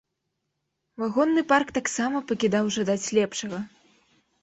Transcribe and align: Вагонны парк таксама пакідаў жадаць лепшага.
Вагонны 1.03 1.43
парк 1.53 1.75
таксама 1.77 2.25
пакідаў 2.35 2.75
жадаць 2.81 3.01
лепшага. 3.23 3.65